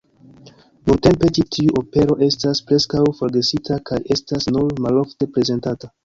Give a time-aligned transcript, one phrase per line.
[0.91, 5.91] Nuntempe ĉi tiu opero estas preskaŭ forgesita kaj estas nur malofte prezentata.